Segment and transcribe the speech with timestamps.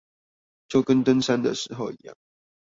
[0.67, 2.15] 就跟登山的時候一樣